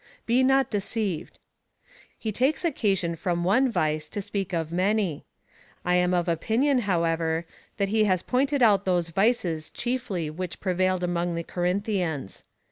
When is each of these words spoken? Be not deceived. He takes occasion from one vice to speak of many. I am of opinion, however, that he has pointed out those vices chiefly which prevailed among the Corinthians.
Be 0.25 0.41
not 0.43 0.71
deceived. 0.71 1.37
He 2.17 2.31
takes 2.31 2.65
occasion 2.65 3.15
from 3.15 3.43
one 3.43 3.69
vice 3.69 4.09
to 4.09 4.19
speak 4.19 4.51
of 4.51 4.71
many. 4.71 5.25
I 5.85 5.93
am 5.93 6.11
of 6.11 6.27
opinion, 6.27 6.79
however, 6.89 7.45
that 7.77 7.89
he 7.89 8.05
has 8.05 8.23
pointed 8.23 8.63
out 8.63 8.85
those 8.85 9.09
vices 9.09 9.69
chiefly 9.69 10.27
which 10.31 10.59
prevailed 10.59 11.03
among 11.03 11.35
the 11.35 11.43
Corinthians. 11.43 12.43